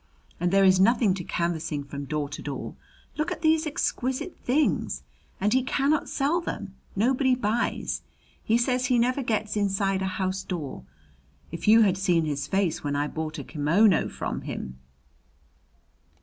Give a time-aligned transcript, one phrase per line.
[0.39, 2.73] "And there is nothing to canvassing from door to door.
[3.19, 5.03] Look at these exquisite things!
[5.39, 6.73] and he cannot sell them.
[6.95, 8.01] Nobody buys.
[8.43, 10.85] He says he never gets inside a house door.
[11.51, 14.79] If you had seen his face when I bought a kimono from him!"